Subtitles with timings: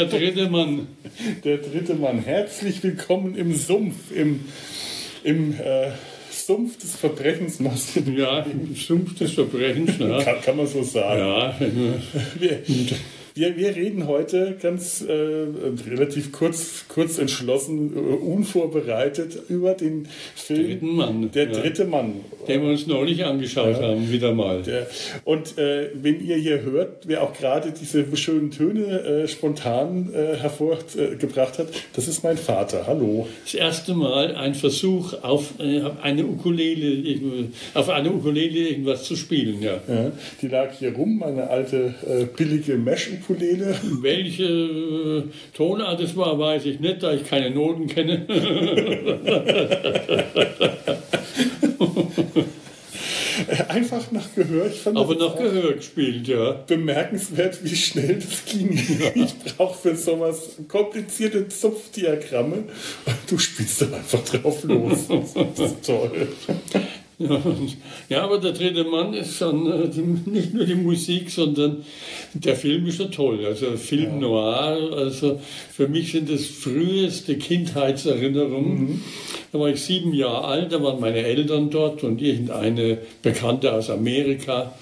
[0.00, 0.86] Der dritte Mann.
[1.44, 2.20] Der dritte Mann.
[2.20, 4.40] Herzlich willkommen im Sumpf, im,
[5.24, 5.90] im äh,
[6.30, 7.58] Sumpf des Verbrechens.
[8.16, 9.98] Ja, im Sumpf des Verbrechens.
[9.98, 10.22] Ja.
[10.22, 11.20] Kann, kann man so sagen.
[11.20, 11.54] Ja,
[12.38, 12.62] Wir,
[13.40, 15.12] wir, wir reden heute ganz äh,
[15.88, 21.52] relativ kurz, kurz entschlossen, äh, unvorbereitet über den Film Mann, Der ja.
[21.52, 22.16] dritte Mann.
[22.46, 24.62] den wir uns neulich angeschaut haben, wieder mal.
[24.62, 24.86] Der,
[25.24, 30.36] und äh, wenn ihr hier hört, wer auch gerade diese schönen Töne äh, spontan äh,
[30.36, 32.86] hervorgebracht hat, das ist mein Vater.
[32.86, 33.26] Hallo.
[33.44, 39.62] Das erste Mal ein Versuch, auf äh, eine Ukulele, auf eine Ukulele irgendwas zu spielen.
[39.62, 39.80] Ja.
[39.88, 41.94] Ja, die lag hier rum, eine alte
[42.36, 43.29] billige Mesh-Ukulele.
[44.02, 45.22] Welche äh,
[45.54, 48.26] Tonart es war, weiß ich nicht, da ich keine Noten kenne.
[53.68, 54.66] Einfach nach Gehör.
[54.66, 56.52] Ich fand Aber nach Gehör gespielt, ja.
[56.66, 58.70] bemerkenswert, wie schnell das ging.
[59.14, 62.64] Ich brauche für sowas komplizierte Zupfdiagramme.
[63.28, 65.08] Du spielst dann einfach drauf los.
[65.56, 66.28] Das ist toll.
[67.20, 67.38] Ja,
[68.08, 71.84] ja, aber der dritte Mann ist schon äh, die, nicht nur die Musik, sondern
[72.32, 73.44] der Film ist ja toll.
[73.44, 75.38] Also Film noir, also
[75.70, 79.02] für mich sind das früheste Kindheitserinnerungen.
[79.52, 83.90] Da war ich sieben Jahre alt, da waren meine Eltern dort und irgendeine Bekannte aus
[83.90, 84.72] Amerika.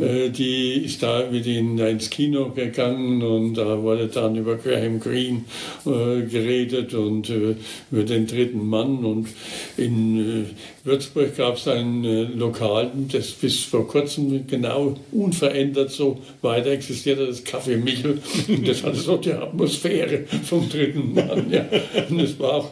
[0.00, 5.00] Äh, die ist da mit ihnen ins Kino gegangen und da wurde dann über Graham
[5.00, 5.42] Greene
[5.84, 7.54] äh, geredet und äh,
[7.90, 9.04] über den dritten Mann.
[9.04, 9.28] Und
[9.76, 16.20] in äh, Würzburg gab es ein äh, Lokal, das bis vor kurzem genau unverändert so
[16.42, 18.20] weiter existierte, das Café Michel.
[18.48, 21.50] Und das hatte so die Atmosphäre vom dritten Mann.
[21.50, 21.66] Ja.
[22.08, 22.70] Und es war auch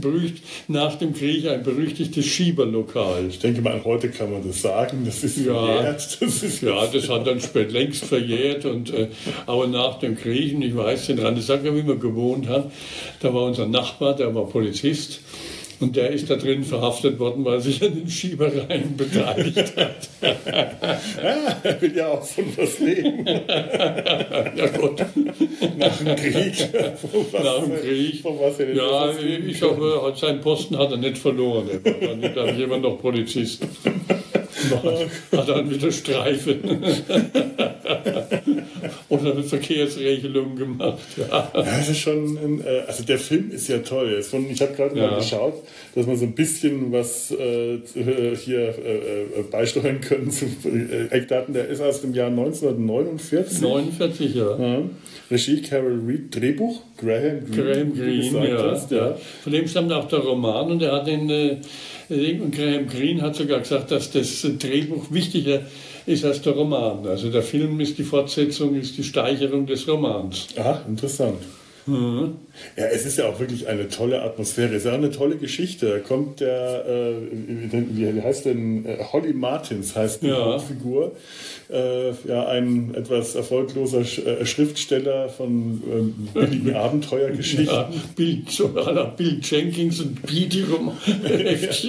[0.00, 3.26] berücht, nach dem Krieg ein berüchtigtes Schieberlokal.
[3.28, 5.02] Ich denke mal, heute kann man das sagen.
[5.04, 5.66] Das ist Ja.
[5.66, 6.18] verjährt.
[6.20, 8.64] Das ist Ja, das hat dann spät längst verjährt.
[8.64, 9.08] Und, äh,
[9.46, 12.70] aber nach dem Krieg, und ich weiß den Randesacker, wie wir gewohnt haben,
[13.20, 15.20] da war unser Nachbar, der war Polizist.
[15.78, 20.08] Und der ist da drin verhaftet worden, weil er sich an den Schiebereien beteiligt hat.
[20.22, 23.26] Ah, er will ja auch von was leben.
[23.26, 25.04] ja gut,
[25.76, 26.56] Nach dem Krieg.
[26.96, 28.24] Von was, nach dem Krieg.
[28.24, 29.12] Was er Ja,
[29.46, 31.68] ich hoffe, seinen Posten hat er nicht verloren.
[31.84, 33.62] Er war jemand noch Polizist.
[34.70, 36.56] Hat, hat dann wieder Streife.
[39.08, 40.98] Oder eine Verkehrsregelung gemacht.
[41.16, 41.48] Ja.
[41.54, 44.20] Ja, das ist schon, ein, äh, also der Film ist ja toll.
[44.50, 45.10] Ich habe gerade Ja.
[45.10, 45.62] mal geschaut,
[45.94, 48.96] dass wir so ein bisschen was äh, hier äh,
[49.40, 51.54] äh, beisteuern können zu äh, Eckdaten.
[51.54, 53.60] Der ist aus dem Jahr 1949.
[53.60, 54.62] 49 Jahre.
[54.62, 54.82] Ja.
[55.30, 57.74] Regie Carol Reed, Drehbuch Graham Greene.
[57.74, 59.16] Graham Greene, ja, hast, ja.
[59.42, 61.56] Von dem stammt auch der Roman und er hat den, äh,
[62.08, 65.66] und Graham Greene hat sogar gesagt, dass das Drehbuch wichtiger ist
[66.24, 67.06] als der Roman.
[67.06, 70.48] Also der Film ist die Fortsetzung, ist die Steigerung des Romans.
[70.56, 71.40] Ah, interessant.
[71.86, 72.36] Mhm.
[72.76, 74.70] Ja, es ist ja auch wirklich eine tolle Atmosphäre.
[74.70, 75.88] Es ist ja auch eine tolle Geschichte.
[75.88, 77.14] Da kommt der, äh,
[77.70, 80.44] wie heißt denn, äh, Holly Martins heißt die Ja.
[80.54, 81.12] Hauptfigur.
[81.70, 87.66] Äh, ja, ein etwas erfolgloser Sch äh, Schriftsteller von ähm, billigen Abenteuergeschichten.
[87.66, 88.68] Ja, Bill, so
[89.16, 90.92] Bill Jenkins und Beatty rum.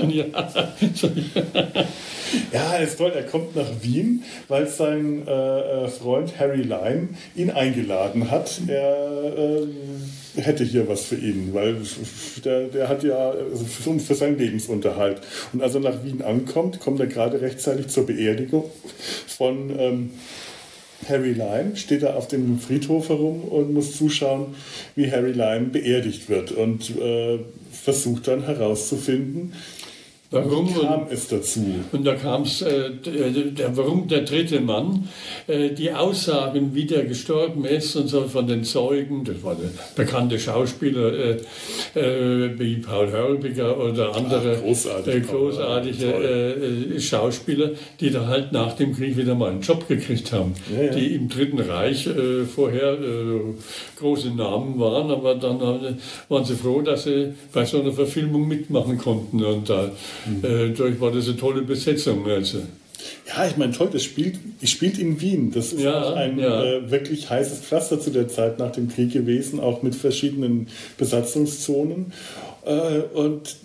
[0.08, 0.26] Ja.
[2.52, 3.12] Ja, ist toll.
[3.16, 8.60] Er kommt nach Wien, weil sein äh, äh, Freund Harry Lyme ihn eingeladen hat.
[8.68, 9.62] Er
[10.36, 11.78] hätte hier was für ihn, weil
[12.44, 15.22] der, der hat ja für, für seinen Lebensunterhalt.
[15.54, 18.66] Und als er nach Wien ankommt, kommt er gerade rechtzeitig zur Beerdigung
[19.28, 20.12] von ähm,
[21.08, 24.56] Harry Lyme, steht er auf dem Friedhof herum und muss zuschauen,
[24.96, 27.40] wie Harry Lyme beerdigt wird und äh,
[27.72, 29.54] versucht dann herauszufinden,
[30.30, 30.74] Warum?
[30.74, 31.66] kam es dazu.
[31.94, 35.08] Und da kam es, äh, der, warum der dritte Mann,
[35.48, 39.70] äh, die Aussagen, wie der gestorben ist und so von den Zeugen, das war der
[39.96, 41.38] bekannte Schauspieler äh,
[41.96, 46.06] äh, wie Paul Hörbiger oder andere Ach, großartig, äh, großartige
[46.96, 47.72] äh, Schauspieler,
[48.02, 50.92] die da halt nach dem Krieg wieder mal einen Job gekriegt haben, Ja, ja.
[50.94, 52.10] die im Dritten Reich
[52.54, 52.98] vorher
[53.98, 55.60] große Namen waren, aber dann
[56.30, 59.92] waren sie froh, dass sie bei so einer Verfilmung mitmachen konnten und da
[60.26, 60.44] Mhm.
[60.44, 62.28] äh, dadurch war das eine tolle Besetzung.
[62.28, 62.60] Also.
[63.28, 65.52] Ja, ich meine, toll, das spielt, spielt in Wien.
[65.52, 66.64] Das ist Ja, ein ja.
[66.64, 70.68] äh, wirklich heißes Pflaster zu der Zeit nach dem Krieg gewesen, auch mit verschiedenen
[70.98, 72.12] Besatzungszonen.
[72.66, 73.56] Äh, und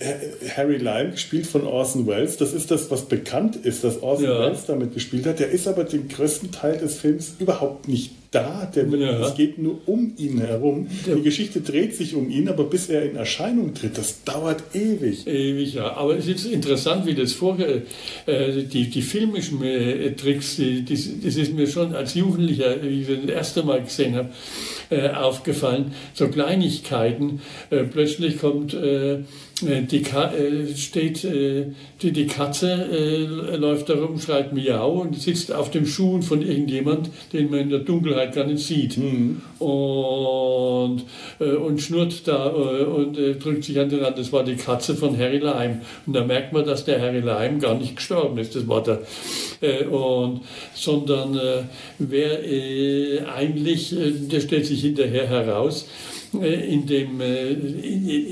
[0.00, 4.24] äh, Harry Lime, gespielt von Orson Welles, das ist das, was bekannt ist, dass Orson
[4.26, 4.40] Ja.
[4.40, 5.38] Welles damit gespielt hat.
[5.38, 9.26] Der ist aber den größten Teil des Films überhaupt nicht da, der Ja.
[9.26, 10.86] es geht nur um ihn herum.
[11.04, 15.26] Die Geschichte dreht sich um ihn, aber bis er in Erscheinung tritt, das dauert ewig.
[15.26, 15.96] Ewig, ja.
[15.96, 17.82] Aber es ist interessant, wie das vorher,
[18.26, 23.02] äh, die, die filmischen äh, Tricks, die, die, das ist mir schon als Jugendlicher, wie
[23.02, 24.28] ich das erste Mal gesehen habe,
[24.90, 25.92] äh, aufgefallen.
[26.14, 27.40] So Kleinigkeiten.
[27.70, 29.20] Äh, plötzlich kommt, äh,
[29.62, 31.66] die Ka äh, steht, äh,
[32.02, 36.42] die, die Katze äh, läuft da rum, schreit Miau und sitzt auf dem Schuh von
[36.42, 38.98] irgendjemand, den man in der Dunkelheit gar nicht sieht.
[39.58, 41.04] Und,
[41.38, 44.18] äh, und schnurrt da äh, und äh, drückt sich an den Rand.
[44.18, 45.82] Das war die Katze von Harry Lime.
[46.06, 48.54] Und da merkt man, dass der Harry Lime gar nicht gestorben ist.
[48.56, 49.02] Das war der.
[49.60, 50.42] Äh, und,
[50.74, 51.62] sondern äh,
[51.98, 57.56] wer äh, eigentlich, äh, der stellt sich hinterher heraus, äh, in dem, äh,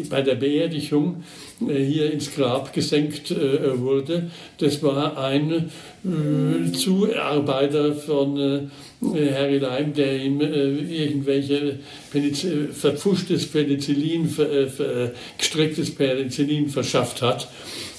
[0.09, 1.25] bei der Beerdigung
[1.69, 4.31] äh, hier ins Grab gesenkt äh, wurde.
[4.59, 5.71] Das war ein
[6.05, 11.81] äh, Zuarbeiter von äh, Harry Lime, der ihm äh, irgendwelche
[12.13, 17.49] Peniz verpfuschtes Penicillin, äh, gestrecktes Penicillin verschafft hat.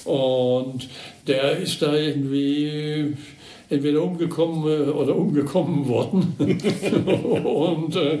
[0.04, 0.88] Und
[1.26, 3.12] der ist da irgendwie
[3.70, 6.34] entweder umgekommen äh, oder umgekommen worden.
[7.44, 8.18] und äh,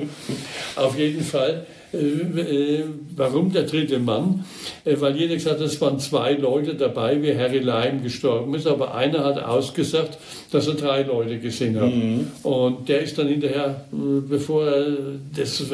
[0.76, 2.84] auf jeden Fall, äh, äh,
[3.16, 4.44] warum der dritte Mann?
[4.84, 8.66] Äh, weil jeder gesagt hat, es waren zwei Leute dabei, wie Harry Lime gestorben ist,
[8.66, 10.18] aber einer hat ausgesagt,
[10.52, 11.92] dass er drei Leute gesehen hat.
[12.44, 14.86] Und der ist dann hinterher, äh, bevor er
[15.36, 15.64] das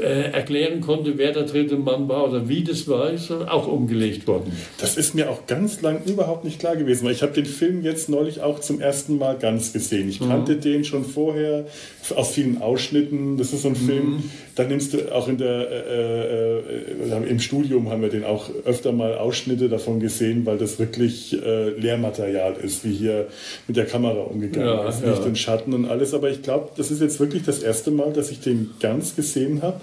[0.00, 3.66] äh, äh, erklären konnte, wer der dritte Mann war oder wie das war, ist auch
[3.66, 4.52] umgelegt worden.
[4.78, 7.82] Das ist mir auch ganz lang überhaupt nicht klar gewesen, weil ich habe den Film
[7.82, 10.08] jetzt neulich auch zum ersten Mal ganz gesehen.
[10.08, 11.66] Ich kannte den schon vorher
[12.14, 13.36] aus vielen Ausschnitten.
[13.36, 14.22] Das ist so ein Film,
[14.54, 18.92] da nimmst du auch in der äh, äh, im Studium haben wir den auch öfter
[18.92, 23.26] mal Ausschnitte davon gesehen, weil das wirklich äh, Lehrmaterial ist, wie hier
[23.66, 25.10] mit der Kamera umgegangen Ja, ist, ja.
[25.10, 26.14] Licht und Schatten und alles.
[26.14, 29.62] Aber ich glaube, das ist jetzt wirklich das erste Mal, dass ich den ganz gesehen
[29.62, 29.80] habe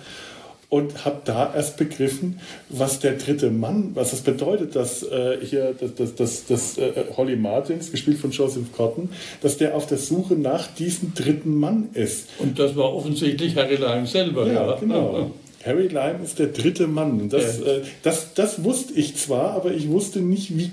[0.69, 2.39] und habe da erst begriffen,
[2.69, 6.93] was der dritte Mann, was das bedeutet, dass äh, hier das, das, das, das äh,
[7.17, 9.09] Holly Martins, gespielt von Joseph Cotton,
[9.41, 12.29] dass der auf der Suche nach diesem dritten Mann ist.
[12.39, 14.47] Und das war offensichtlich Harry Lime selber.
[14.49, 15.31] Ja, genau.
[15.65, 17.27] Harry Lime ist der dritte Mann.
[17.29, 17.65] Das, Ja.
[17.65, 20.71] äh, das, das wusste ich zwar, aber ich wusste nicht, wie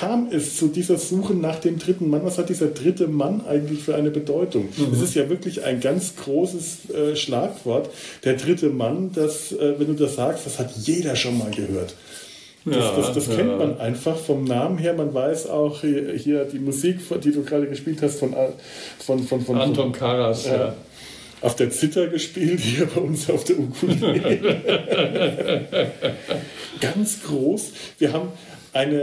[0.00, 2.24] kam es zu dieser Suche nach dem dritten Mann?
[2.24, 4.68] Was hat dieser dritte Mann eigentlich für eine Bedeutung?
[4.92, 7.90] Es ist ja wirklich ein ganz großes äh, Schlagwort.
[8.24, 11.94] Der dritte Mann, das, äh, wenn du das sagst, das hat jeder schon mal gehört.
[12.64, 13.36] Das, Ja, das, das ja.
[13.36, 14.94] kennt man einfach vom Namen her.
[14.94, 18.34] Man weiß auch hier, hier die Musik, die du gerade gespielt hast, von,
[18.98, 20.56] von, von, von, Anton Karas, ja.
[20.56, 20.74] ja.
[21.42, 24.40] auf der Zither gespielt, hier bei uns auf der Ukulele.
[26.80, 27.72] Ganz groß.
[27.98, 28.28] Wir haben
[28.72, 29.02] eine,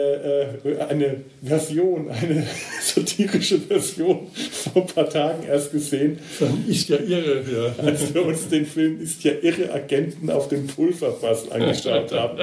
[0.63, 2.45] äh, eine Version, eine
[2.81, 6.19] satirische Version vor ein paar Tagen erst gesehen,
[6.68, 7.83] Ist ja irre, ja.
[7.85, 12.39] als wir uns den Film Ist ja irre Agenten auf dem Pulverfass angeschaut haben.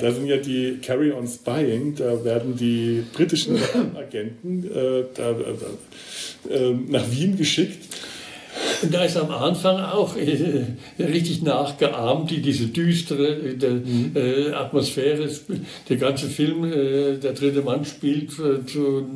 [0.00, 3.58] Da sind ja die Carry on Spying, da werden die britischen
[3.96, 5.30] Agenten äh, da,
[6.50, 7.78] äh, nach Wien geschickt.
[8.82, 10.64] Und da ist am Anfang auch äh,
[10.98, 13.72] richtig nachgeahmt, die, diese düstere äh, der,
[14.14, 15.28] äh, Atmosphäre.
[15.88, 19.06] Der ganze Film, äh, der dritte Mann spielt äh, zu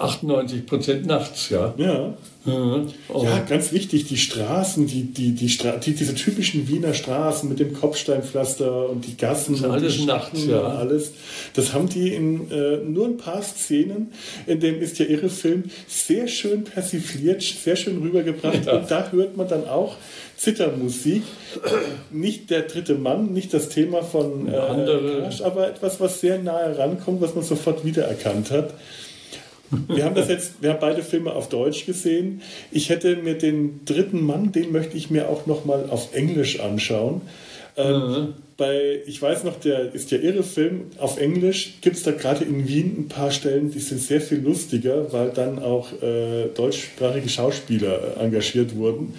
[0.00, 1.74] 98 Prozent nachts, ja.
[1.76, 2.14] Ja.
[2.44, 2.88] Mhm.
[3.08, 7.48] Und Ja, ganz wichtig, die Straßen, die, die, die, Stra die diese typischen Wiener Straßen
[7.48, 10.60] mit dem Kopfsteinpflaster und die Gassen ist und alles die nachts, ja.
[10.60, 11.12] und alles.
[11.54, 14.12] Das haben die in äh, nur ein paar Szenen
[14.46, 18.78] in dem ist ja irre Film sehr schön persifliert, sehr schön rübergebracht Ja.
[18.78, 19.96] und da hört man dann auch
[20.40, 21.22] Zittermusik.
[22.10, 25.20] Nicht der dritte Mann, nicht das Thema von äh, andere.
[25.20, 28.72] Crash, aber etwas, was sehr nahe rankommt, was man sofort wiedererkannt hat.
[29.88, 32.42] Wir haben das jetzt, wir haben beide Filme auf Deutsch gesehen.
[32.72, 36.60] Ich hätte mir den dritten Mann, den möchte ich mir auch noch mal auf Englisch
[36.60, 37.20] anschauen.
[37.76, 40.86] Ähm, bei, ich weiß noch, der ist ja irre Film.
[40.98, 44.40] Auf Englisch gibt es da gerade in Wien ein paar Stellen, die sind sehr viel
[44.40, 49.14] lustiger, weil dann auch äh, deutschsprachige Schauspieler äh, engagiert wurden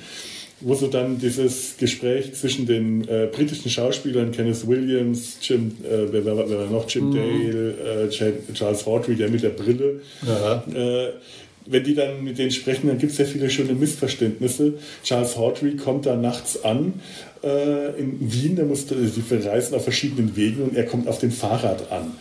[0.61, 6.25] wo so dann dieses Gespräch zwischen den äh, britischen Schauspielern, Kenneth Williams, Jim, äh, wer,
[6.25, 10.63] wer, wer war noch, Jim Dale, äh, Ch- Charles Hawtrey, der mit der Brille, Ja.
[10.73, 11.09] äh,
[11.67, 14.73] wenn die dann mit denen sprechen, dann gibt es sehr viele schöne Missverständnisse.
[15.03, 16.93] Charles Hawtrey kommt da nachts an
[17.43, 21.31] äh, in Wien, der muss, sie verreisen auf verschiedenen Wegen und er kommt auf dem
[21.31, 22.13] Fahrrad an.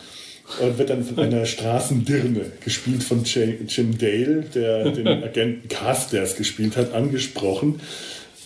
[0.61, 6.77] Und wird dann von einer Straßendirne, gespielt von Jim Dale, der den Agenten Carstairs gespielt
[6.77, 7.79] hat, angesprochen.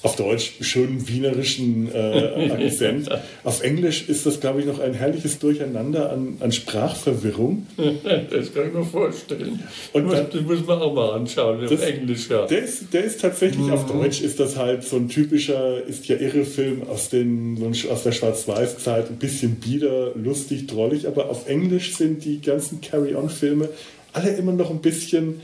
[0.06, 3.10] Auf Deutsch schönen wienerischen äh, Akzent.
[3.44, 7.66] auf Englisch ist das, glaube ich, noch ein herrliches Durcheinander an, an Sprachverwirrung.
[7.76, 9.64] das kann ich mir vorstellen.
[9.94, 12.30] Und dann, das muss man auch mal anschauen, das, auf Englisch.
[12.30, 12.46] Ja.
[12.46, 13.74] Der, ist, der ist tatsächlich, mhm.
[13.74, 17.58] auf Deutsch ist das halt so ein typischer, ist ja irre Film aus, den,
[17.92, 23.70] aus der Schwarz-Weiß-Zeit, ein bisschen bieder, lustig, drollig, aber auf Englisch sind die ganzen Carry-On-Filme
[24.16, 25.42] alle immer noch ein bisschen,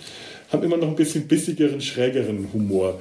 [0.52, 3.00] haben immer noch ein bisschen bissigeren, schrägeren Humor.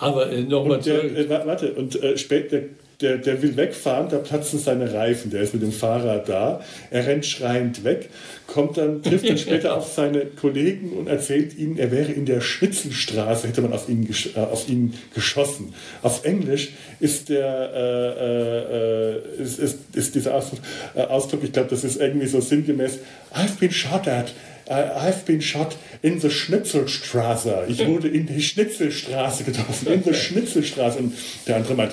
[0.00, 1.16] Aber äh, nochmal zurück.
[1.16, 2.60] Äh, warte, und äh, später,
[3.00, 5.30] der, der will wegfahren, da platzen seine Reifen.
[5.30, 6.60] Der ist mit dem Fahrrad da.
[6.90, 8.10] Er rennt schreiend weg,
[8.48, 12.40] kommt dann, trifft dann später auf seine Kollegen und erzählt ihnen, er wäre in der
[12.40, 15.74] Schnitzelstraße, hätte man auf ihn, äh, auf ihn geschossen.
[16.02, 20.60] Auf Englisch ist der äh, äh, ist, ist, ist dieser Ausdruck,
[20.94, 22.98] äh, Ausdruck ich glaube, das ist irgendwie so sinngemäß,
[23.32, 24.32] I've been shot at.
[24.68, 27.66] I've been shot in the Schnitzelstraße.
[27.68, 30.98] Ich wurde in die Schnitzelstraße getroffen, in the Schnitzelstraße.
[30.98, 31.14] Und
[31.46, 31.92] der andere meint,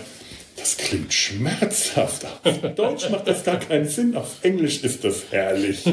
[0.57, 2.25] das klingt schmerzhaft.
[2.43, 5.85] Auf Deutsch macht das gar keinen Sinn, auf Englisch ist das herrlich.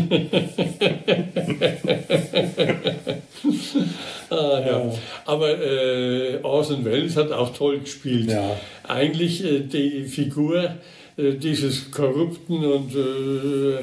[4.30, 4.94] ah, ja.
[5.24, 8.30] Aber äh, Orson Welles hat auch toll gespielt.
[8.30, 8.56] Ja.
[8.84, 10.76] Eigentlich äh, die Figur
[11.16, 13.80] dieses korrupten und äh,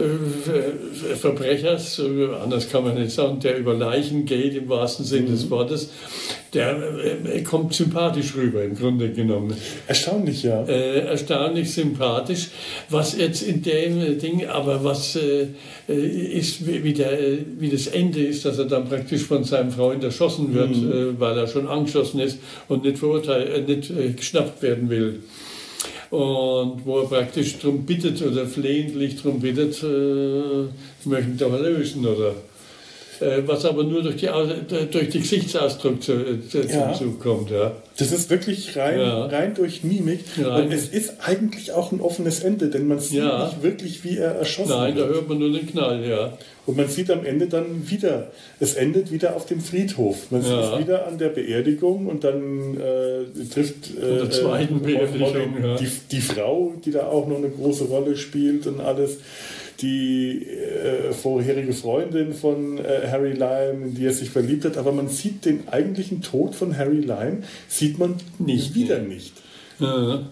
[0.00, 2.00] äh, Verbrechers,
[2.42, 5.32] anders kann man nicht sagen, der über Leichen geht im wahrsten Sinne mhm.
[5.32, 5.90] des Wortes,
[6.54, 6.76] der
[7.24, 9.56] äh, kommt sympathisch rüber im Grunde genommen.
[9.88, 10.62] Erstaunlich, ja.
[10.66, 12.50] Äh, erstaunlich sympathisch.
[12.90, 15.48] Was jetzt in dem Ding, aber was äh,
[15.88, 17.18] ist, wie, der,
[17.58, 21.16] wie das Ende ist, dass er dann praktisch von seinem Freund erschossen wird, mhm.
[21.18, 25.20] weil er schon angeschossen ist und nicht verurteilt, nicht geschnappt werden will
[26.10, 30.62] und wo er praktisch darum bittet oder flehentlich darum bittet, äh,
[31.00, 32.34] ich möchte mich doch erlösen oder
[33.20, 34.28] was aber nur durch die,
[34.90, 36.92] durch die Gesichtsausdruck zu, zu, ja.
[36.92, 37.50] zum Zug kommt.
[37.50, 37.72] Ja.
[37.98, 39.26] Das ist wirklich rein, ja.
[39.26, 40.20] rein durch Mimik.
[40.40, 40.66] Rein.
[40.66, 43.46] Und es ist eigentlich auch ein offenes Ende, denn man sieht ja.
[43.46, 45.06] nicht wirklich, wie er erschossen Nein, wird.
[45.06, 46.38] Nein, da hört man nur den Knall, ja.
[46.66, 50.30] Und man sieht am Ende dann wieder, es endet wieder auf dem Friedhof.
[50.30, 50.74] Man ja.
[50.74, 56.20] ist wieder an der Beerdigung und dann äh, trifft äh, der zweiten Beerdigung, die, die
[56.20, 59.16] Frau, die da auch noch eine große Rolle spielt und alles
[59.80, 64.92] die äh, vorherige Freundin von äh, Harry Lime, in die er sich verliebt hat, aber
[64.92, 69.34] man sieht den eigentlichen Tod von Harry Lime, sieht man nicht wieder nicht.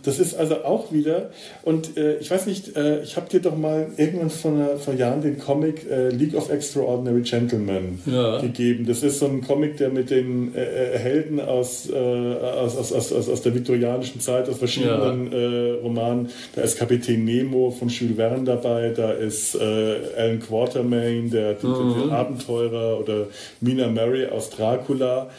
[0.02, 1.30] Das ist also auch wieder,
[1.62, 5.22] und äh, ich weiß nicht, äh, ich habe dir doch mal irgendwann vor, vor Jahren
[5.22, 8.40] den Comic äh, League of Extraordinary Gentlemen ja.
[8.40, 8.86] gegeben.
[8.86, 13.12] Das ist so ein Comic, der mit den äh, äh, Helden aus, äh, aus, aus,
[13.12, 15.74] aus, aus der viktorianischen Zeit, aus verschiedenen ja.
[15.82, 21.70] Romanen, da ist Kapitän Nemo von Jules Verne dabei, da ist Alan Quatermain, der, der,
[21.70, 22.08] mhm.
[22.08, 23.26] der Abenteurer, oder
[23.60, 25.30] Mina Mary aus Dracula.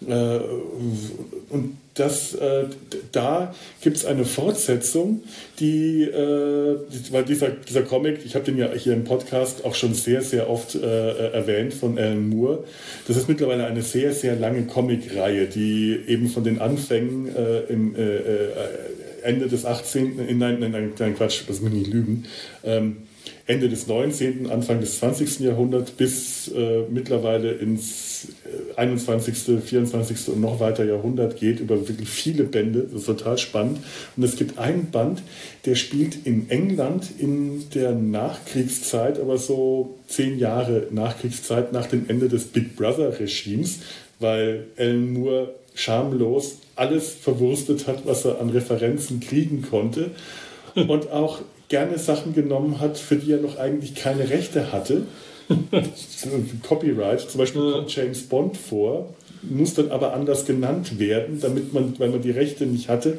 [0.00, 2.64] und dass äh,
[3.12, 5.22] da gibt es eine Fortsetzung,
[5.58, 6.76] die, äh,
[7.10, 10.48] weil dieser, dieser Comic, ich habe den ja hier im Podcast auch schon sehr, sehr
[10.48, 12.64] oft äh, erwähnt von Alan Moore.
[13.08, 17.96] Das ist mittlerweile eine sehr, sehr lange Comicreihe, die eben von den Anfängen äh, im
[17.96, 18.48] äh, äh,
[19.22, 22.24] Ende des 18., nein, nein, nein, nein Quatsch, das muss ich nicht lügen,
[22.62, 22.98] ähm,
[23.48, 25.40] Ende des 19., Anfang des 20.
[25.40, 28.28] Jahrhunderts bis äh, mittlerweile ins
[28.74, 30.28] 21., äh, 24.
[30.30, 32.88] und noch weiter Jahrhundert geht, über wirklich viele Bände.
[32.90, 33.78] Das ist total spannend.
[34.16, 35.22] Und es gibt einen Band,
[35.64, 42.28] der spielt in England in der Nachkriegszeit, aber so zehn Jahre Nachkriegszeit nach dem Ende
[42.28, 43.78] des Big Brother-Regimes,
[44.18, 50.10] weil Alan Moore schamlos alles verwurstet hat, was er an Referenzen kriegen konnte.
[50.74, 55.02] Und auch gerne Sachen genommen hat, für die er noch eigentlich keine Rechte hatte.
[56.66, 61.98] Copyright, zum Beispiel kommt James Bond vor, muss dann aber anders genannt werden, damit man,
[61.98, 63.18] weil man die Rechte nicht hatte.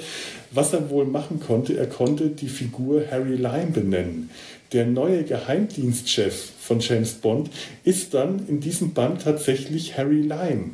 [0.51, 4.29] Was er wohl machen konnte, er konnte die Figur Harry Lime benennen.
[4.73, 7.49] Der neue Geheimdienstchef von James Bond
[7.85, 10.71] ist dann in diesem Band tatsächlich Harry Lime.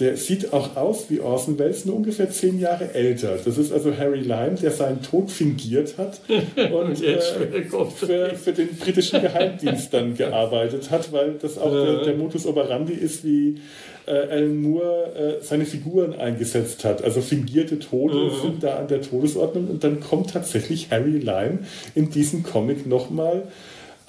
[0.00, 3.38] Der sieht auch aus wie Orson Welles, nur ungefähr zehn Jahre älter.
[3.44, 8.76] Das ist also Harry Lime, der seinen Tod fingiert hat und äh, für, für, den
[8.76, 13.60] britischen Geheimdienst dann gearbeitet hat, weil das auch der, der Modus operandi ist, wie
[14.06, 17.04] äh, Alan Moore äh, seine Figuren eingesetzt hat.
[17.04, 18.40] Also fingierte Tode mhm.
[18.42, 21.60] sind da an der Todesordnung und dann kommt tatsächlich Harry Lime
[21.94, 23.42] in diesem Comic nochmal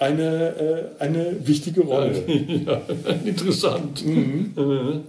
[0.01, 2.23] eine, äh, eine wichtige Rolle.
[2.65, 2.81] Ja,
[3.25, 4.05] interessant.
[4.05, 5.03] Mhm.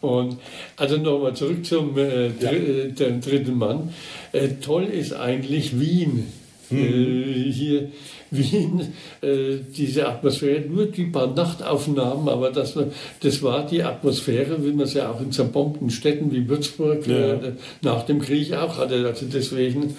[0.00, 0.38] Und
[0.76, 2.50] also nochmal zurück zum äh, ja.
[2.50, 3.92] dritten Mann.
[4.32, 6.26] Äh, toll ist eigentlich Wien.
[6.70, 6.78] Mhm.
[6.78, 7.92] Äh, hier
[8.30, 12.78] Wien, äh, diese Atmosphäre, nur die paar Nachtaufnahmen, aber das,
[13.20, 17.34] das war die Atmosphäre, wie man es ja auch in zerbombten Städten wie Würzburg ja.
[17.34, 19.06] äh, nach dem Krieg auch hatte.
[19.06, 19.94] Also deswegen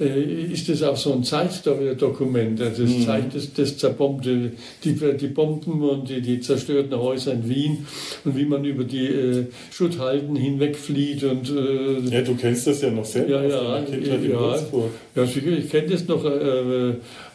[0.00, 2.60] äh, ist das auch so ein Zeitdokument.
[2.60, 3.02] Also das mhm.
[3.04, 4.52] zeigt das, das zerbombte,
[4.84, 7.86] die, die Bomben und die, die zerstörten Häuser in Wien
[8.24, 11.22] und wie man über die äh, Schutthalden hinwegflieht.
[11.24, 14.90] Und, äh, ja, du kennst das ja noch selbst ja, ja, Kindheit in ja, Würzburg.
[15.14, 16.24] Ja, ich kenne das noch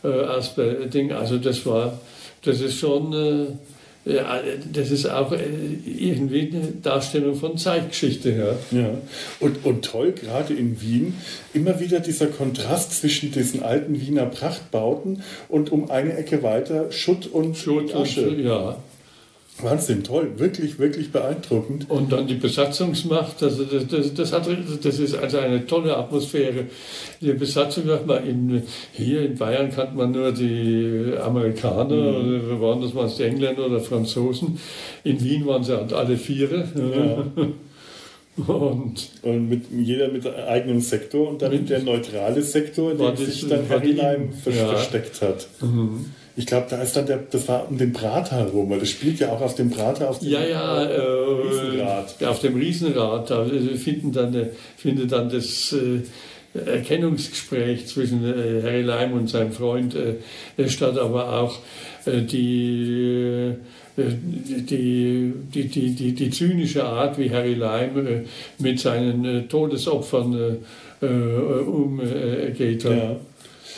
[0.03, 0.53] äh, als
[0.93, 1.12] Ding.
[1.12, 2.00] Also das war,
[2.43, 3.46] das ist schon äh,
[4.74, 5.38] das ist auch äh,
[5.86, 8.31] irgendwie eine Darstellung von Zeitgeschichte.
[8.31, 8.79] Ja.
[8.79, 8.89] ja.
[9.39, 11.13] Und, und toll, gerade in Wien,
[11.53, 17.27] immer wieder dieser Kontrast zwischen diesen alten Wiener Prachtbauten und um eine Ecke weiter Schutt
[17.27, 18.29] und Schutt Asche.
[18.29, 18.77] Und, ja.
[19.63, 21.89] Wahnsinn, toll, wirklich, wirklich beeindruckend.
[21.89, 24.48] Und dann die Besatzungsmacht, also das, das, das, hat,
[24.84, 26.65] das ist also eine tolle Atmosphäre.
[27.20, 32.41] Die Besatzungsmacht, in, hier in Bayern kannte man nur die Amerikaner, mhm.
[32.46, 34.60] oder waren das meist die Engländer oder Franzosen.
[35.03, 36.68] In Wien waren sie halt alle Viere.
[36.75, 37.44] Ja.
[38.48, 43.15] Und, und, mit jeder mit eigenem Sektor und dann mit, der neutrale Sektor, in dem
[43.18, 44.68] sich dann Harry Lime ja.
[44.70, 45.48] versteckt hat.
[45.62, 46.06] Mhm.
[46.35, 49.19] Ich glaube, da ist dann der, das war um den Prater herum, weil das spielt
[49.19, 52.23] ja auch auf dem Prater, auf dem ja, ja, äh, Riesenrad.
[52.23, 54.47] Auf dem Riesenrad, da finden dann, äh,
[54.77, 56.01] findet dann das äh,
[56.53, 61.59] Erkennungsgespräch zwischen äh, Harry Leim und seinem Freund äh, statt, aber auch
[62.05, 63.55] äh, die
[63.97, 68.25] die, die, die, die, die zynische Art, wie Harry Leim
[68.57, 70.59] mit seinen Todesopfern
[71.01, 72.85] umgeht.
[72.85, 73.17] Ja.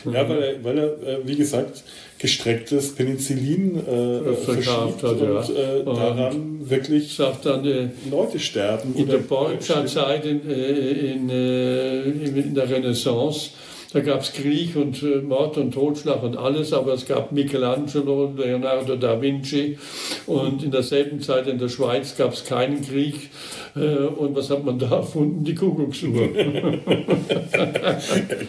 [0.05, 0.91] ja, weil er, weil er
[1.25, 1.83] wie gesagt,
[2.23, 5.19] gestrecktes Penicillin äh, verkauft hat.
[5.19, 5.39] Ja.
[5.39, 8.95] Und, äh, daran und wirklich dann, äh, Leute sterben.
[8.95, 13.49] In der Borgia Zeit in, äh, in, äh, in, der Renaissance
[13.93, 18.25] da gab es Krieg und äh, Mord und Totschlag und alles, aber es gab Michelangelo
[18.25, 19.77] und Leonardo da Vinci.
[20.25, 23.29] Und in derselben Zeit in der Schweiz gab es keinen Krieg.
[23.75, 25.43] Äh, und was hat man da erfunden?
[25.43, 26.27] Die Kuckucksuhr.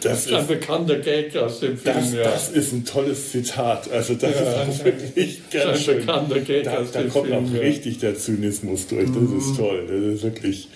[0.01, 1.95] das, ist ein bekannter Gag aus dem Film.
[1.95, 2.23] Das, ja.
[2.23, 3.91] das ist ein tolles Zitat.
[3.93, 5.99] Also das ja, ist auch wirklich ganz ein schön.
[5.99, 7.61] bekannter Gag da, aus da dem kommt Film, auch ja.
[7.61, 9.09] richtig der Zynismus durch.
[9.09, 9.39] Das mhm.
[9.39, 9.85] ist toll.
[9.87, 10.69] Das ist wirklich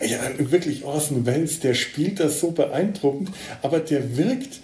[0.00, 3.30] ja, wirklich Orson Welles, der spielt das so beeindruckend,
[3.62, 4.60] aber der wirkt,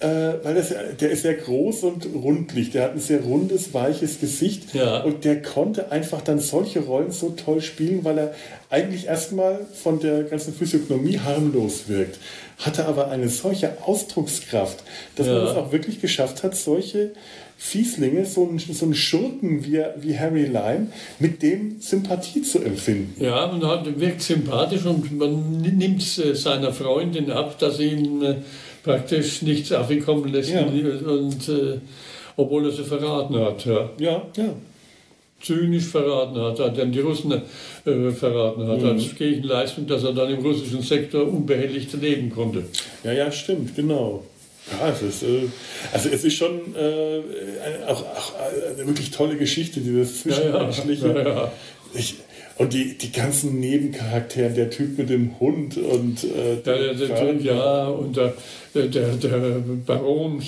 [0.00, 0.06] äh,
[0.42, 4.74] weil das, der ist sehr groß und rundlich, der hat ein sehr rundes, weiches Gesicht
[4.74, 5.02] ja.
[5.02, 8.34] und der konnte einfach dann solche Rollen so toll spielen, weil er
[8.68, 12.18] eigentlich erstmal von der ganzen Physiognomie harmlos wirkt,
[12.58, 14.82] hatte aber eine solche Ausdruckskraft,
[15.16, 15.34] dass ja.
[15.34, 17.12] man es auch wirklich geschafft hat, solche
[17.56, 20.88] Fieslinge, so einen, so einen Schurken wie, wie Harry Lime,
[21.18, 23.14] mit dem Sympathie zu empfinden.
[23.22, 28.22] Ja, und er wirkt sympathisch und man nimmt äh, seiner Freundin ab, dass sie ihm
[28.22, 28.34] äh,
[28.82, 30.62] praktisch nichts aufkommen lässt, ja.
[30.62, 31.78] und, äh,
[32.36, 33.64] obwohl er sie verraten hat.
[33.64, 34.22] Ja, ja.
[34.36, 34.54] ja.
[35.40, 38.88] Zynisch verraten hat, hat dann die Russen äh, verraten hat, mhm.
[38.88, 42.64] als Gegenleistung, dass er dann im russischen Sektor unbehelligt leben konnte.
[43.04, 44.24] Ja, ja, stimmt, genau.
[44.72, 45.48] Ja, es ist, äh,
[45.92, 47.20] also es ist schon äh,
[47.86, 48.32] auch, auch,
[48.76, 51.08] eine wirklich tolle Geschichte, dieses Zwischenmenschliche.
[51.08, 51.52] Ja, ja.
[51.94, 52.16] Ich,
[52.56, 57.34] und die, die ganzen Nebencharaktere, der Typ mit dem Hund und äh, der, der, der,
[57.40, 58.32] ja, und der,
[58.74, 60.40] der, der Baron,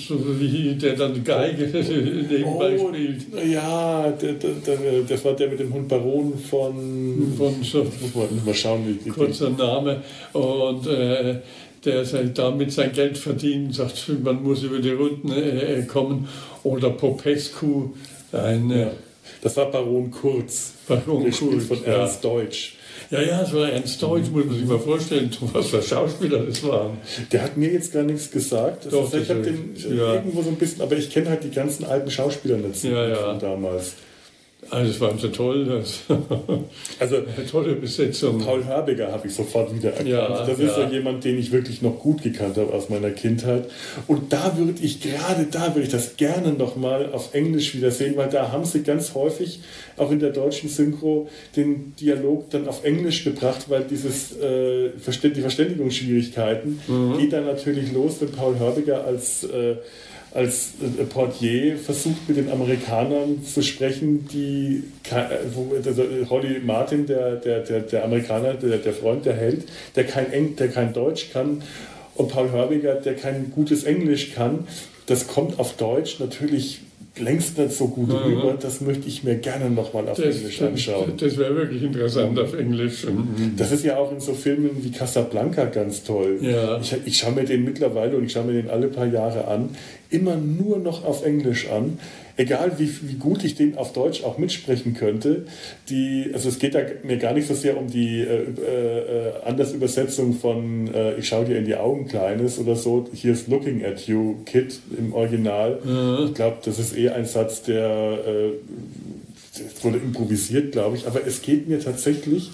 [0.81, 1.65] der dann Geige
[2.29, 3.25] nebenbei oh, spielt.
[3.51, 4.77] Ja, der, der,
[5.07, 7.33] das war der mit dem Hund Baron von.
[7.37, 7.85] von so,
[8.45, 10.01] mal schauen, wie die Kurzer Name.
[10.31, 11.39] Und äh,
[11.87, 16.27] der damit sein Geld verdient, sagt, man muss über die Runden äh, kommen.
[16.63, 17.91] Oder Popescu,
[18.31, 18.69] ein.
[18.69, 18.91] Ja.
[19.41, 20.73] Das war Baron Kurz.
[20.87, 21.65] Baron Kurz.
[21.65, 22.29] Von Ernst ja.
[22.29, 22.75] Deutsch.
[23.09, 26.63] Ja, ja, es war Ernst Deutsch, muss man sich mal vorstellen, was für Schauspieler das
[26.63, 26.97] waren.
[27.31, 28.85] Der hat mir jetzt gar nichts gesagt.
[28.85, 30.15] Das Doch, heißt, ich habe den ja.
[30.15, 33.15] irgendwo so ein bisschen, aber ich kenne halt die ganzen alten Schauspieler ja, ja.
[33.15, 33.93] von damals.
[34.69, 35.65] Also es war so toll.
[35.65, 36.01] Das
[36.99, 38.39] also eine tolle Besetzung.
[38.39, 40.09] Paul Herbiger habe ich sofort wieder erkannt.
[40.09, 40.89] Ja, das ist ja.
[40.89, 43.69] jemand, den ich wirklich noch gut gekannt habe aus meiner Kindheit.
[44.07, 48.17] Und da würde ich gerade da würde ich das gerne noch mal auf Englisch wiedersehen,
[48.17, 49.61] weil da haben sie ganz häufig
[49.95, 55.41] auch in der deutschen Synchro den Dialog dann auf Englisch gebracht, weil dieses äh, die
[55.41, 57.17] Verständigungsschwierigkeiten mhm.
[57.17, 59.75] geht dann natürlich los, wenn Paul Herbiger als äh,
[60.33, 67.61] als äh, Portier versucht mit den Amerikanern zu sprechen, die also Holly Martin, der, der,
[67.61, 71.63] der, der Amerikaner, der, der Freund, der Held, der kein, Eng, der kein Deutsch kann,
[72.15, 74.67] und Paul Hörbiger, der kein gutes Englisch kann,
[75.05, 76.81] das kommt auf Deutsch natürlich
[77.19, 78.15] längst nicht so gut mhm.
[78.15, 78.57] rüber.
[78.59, 81.13] Das möchte ich mir gerne nochmal auf das, Englisch anschauen.
[81.17, 83.05] Das, das wäre wirklich interessant auf Englisch.
[83.05, 83.55] Mhm.
[83.57, 86.39] Das ist ja auch in so Filmen wie Casablanca ganz toll.
[86.41, 86.79] Ja.
[86.79, 89.69] Ich, ich schaue mir den mittlerweile und ich schaue mir den alle paar Jahre an,
[90.09, 91.99] immer nur noch auf Englisch an
[92.37, 95.45] egal wie, wie gut ich den auf Deutsch auch mitsprechen könnte,
[95.89, 100.33] die, also es geht da mir gar nicht so sehr um die äh, äh, Andersübersetzung
[100.33, 104.07] von äh, Ich schau dir in die Augen, Kleines oder so, hier ist Looking at
[104.07, 105.79] You, Kid im Original.
[105.83, 106.27] Mhm.
[106.27, 111.41] Ich glaube, das ist eh ein Satz, der äh, wurde improvisiert, glaube ich, aber es
[111.41, 112.51] geht mir tatsächlich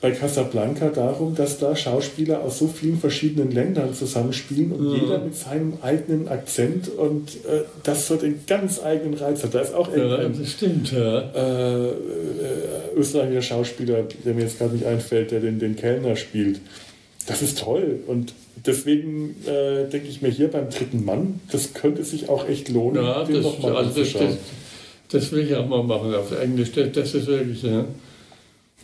[0.00, 5.02] bei Casablanca darum, dass da Schauspieler aus so vielen verschiedenen Ländern zusammenspielen und ja.
[5.02, 9.54] jeder mit seinem eigenen Akzent und äh, das so den ganz eigenen Reiz hat.
[9.54, 11.20] Da ist auch ja, ein das stimmt, ja.
[11.34, 11.92] äh, äh,
[12.96, 16.60] österreichischer Schauspieler, der mir jetzt gerade nicht einfällt, der den, den Kellner spielt.
[17.26, 18.34] Das ist toll und
[18.66, 23.02] deswegen äh, denke ich mir hier beim dritten Mann, das könnte sich auch echt lohnen,
[23.02, 24.36] ja, den nochmal also das, das,
[25.10, 27.84] das, will ich auch mal machen auf Englisch, das, das ist wirklich, ja.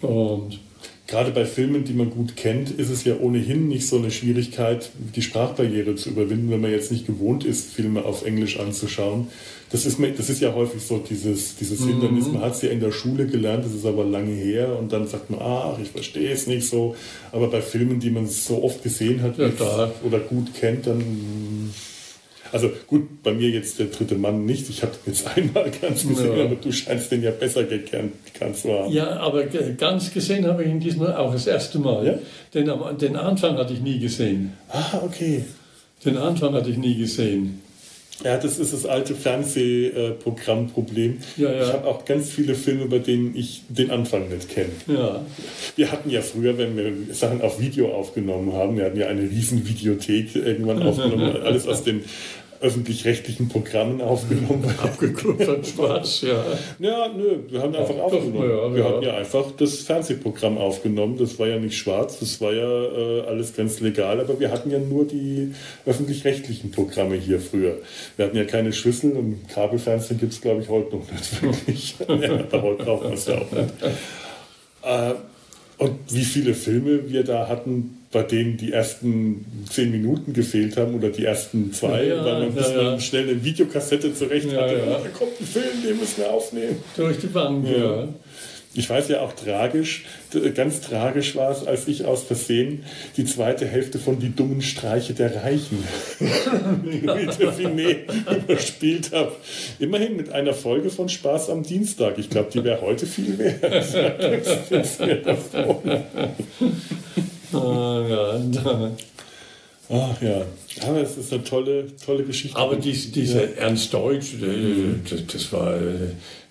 [0.03, 0.59] Und
[1.07, 4.91] gerade bei Filmen, die man gut kennt, ist es ja ohnehin nicht so eine Schwierigkeit,
[5.15, 9.29] die Sprachbarriere zu überwinden, wenn man jetzt nicht gewohnt ist, Filme auf Englisch anzuschauen.
[9.71, 11.89] Das ist, das ist ja häufig so dieses, dieses mhm.
[11.89, 12.29] Hindernis.
[12.29, 15.07] Man hat es ja in der Schule gelernt, das ist aber lange her und dann
[15.07, 16.97] sagt man, ach, ich verstehe es nicht so.
[17.33, 19.51] Aber bei Filmen, die man so oft gesehen hat ja,
[20.05, 21.03] oder gut kennt, dann
[22.55, 24.71] also gut, bei mir jetzt der dritte Mann nicht.
[24.71, 26.45] Ich habe jetzt einmal ganz gesehen, ja.
[26.45, 28.13] aber du scheinst den ja besser gekannt,
[28.55, 28.93] zu haben.
[28.93, 32.07] Ja, aber ganz gesehen habe ich ihn diesmal auch das erste Mal.
[32.07, 32.19] Ja?
[32.55, 34.53] Den, den Anfang hatte ich nie gesehen.
[34.69, 35.45] Ah, okay.
[36.05, 37.61] Den Anfang hatte ich nie gesehen.
[38.23, 41.19] Ja, das ist das alte Fernsehprogrammproblem.
[41.37, 41.63] Ja, ja.
[41.63, 44.71] Ich habe auch ganz viele Filme, bei denen ich den Anfang nicht kenne.
[44.87, 45.27] Ja.
[45.75, 49.23] Wir hatten ja früher, wenn wir Sachen auf Video aufgenommen haben, wir hatten ja eine
[49.23, 52.05] riesen Videothek irgendwann aufgenommen, alles aus den
[52.65, 54.65] öffentlich-rechtlichen Programmen aufgenommen.
[54.83, 56.43] Abgekupfert schwarz, ja.
[56.79, 58.49] Ja, nö, wir haben einfach Ach, aufgenommen.
[58.49, 58.89] Doch, ja, wir ja.
[58.89, 61.19] hatten ja einfach das Fernsehprogramm aufgenommen.
[61.19, 64.71] Das war ja nicht schwarz, das war ja äh, alles ganz legal, aber wir hatten
[64.71, 65.53] ja nur die
[65.85, 67.77] öffentlich-rechtlichen Programme hier früher.
[68.17, 71.97] Wir hatten ja keine Schlüssel und Kabelfernsehen gibt es, glaube ich, heute noch nicht wirklich.
[72.09, 73.75] ja, heute braucht man es ja auch nicht.
[74.83, 75.15] Äh,
[75.77, 80.95] und wie viele Filme wir da hatten, bei denen die ersten zehn Minuten gefehlt haben
[80.95, 83.01] oder die ersten zwei, ja, weil man, ja, ja.
[83.01, 84.79] schnell eine Videokassette zurecht hatte.
[84.79, 85.01] Ja.
[85.01, 86.77] Da kommt ein Film, den müssen wir aufnehmen.
[86.97, 88.07] Durch die Bank, ja.
[88.77, 90.05] Ich weiß ja auch tragisch,
[90.55, 92.85] ganz tragisch war es, als ich aus Versehen
[93.17, 95.83] die zweite Hälfte von Die dummen Streiche der Reichen
[96.85, 99.33] mit Finet überspielt habe.
[99.81, 102.19] Immerhin mit einer Folge von Spaß am Dienstag.
[102.19, 103.61] Ich glaube, die wäre heute viel wert.
[107.53, 108.91] ah, ja.
[109.91, 110.47] Ach ja,
[110.81, 112.57] aber es ist eine tolle, tolle Geschichte.
[112.57, 113.57] Aber dies, dieser ja.
[113.57, 115.03] Ernst Deutsch, mhm.
[115.09, 116.09] das, das, war äh,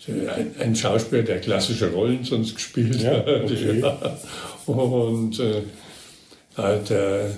[0.08, 3.28] ein, ein, Schauspieler, der klassische Rollen sonst gespielt ja, hat.
[3.28, 3.82] Okay.
[3.82, 4.14] Ja.
[4.66, 5.62] Und äh,
[6.90, 7.32] der,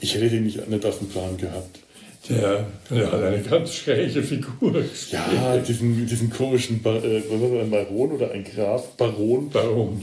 [0.00, 1.80] ich hätte ihn nicht, nicht auf dem Plan gehabt.
[2.28, 4.72] Der, der hat eine ganz schräge Figur.
[4.72, 5.22] Gespielt.
[5.34, 9.48] Ja, diesen, diesen komischen Bar, äh, ein Baron oder ein Graf, Baron.
[9.50, 10.02] Baron.